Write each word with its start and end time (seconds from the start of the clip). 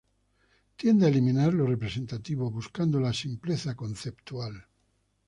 Tiende 0.79 1.05
a 1.05 1.09
eliminar 1.09 1.53
lo 1.53 1.67
representativo, 1.67 2.49
buscando 2.49 2.99
la 2.99 3.13
simpleza 3.13 3.75
conceptual. 3.75 4.65